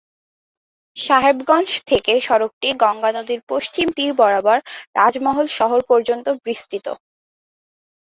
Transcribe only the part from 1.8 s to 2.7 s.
থেকে সড়কটি